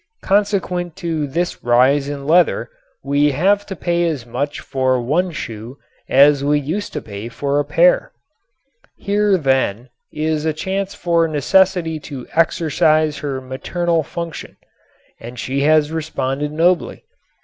[0.23, 2.71] Consequent to this rise in leather
[3.03, 5.77] we have to pay as much for one shoe
[6.09, 8.11] as we used to pay for a pair.
[8.97, 14.57] Here, then, is a chance for Necessity to exercise her maternal function.
[15.19, 17.03] And she has responded nobly.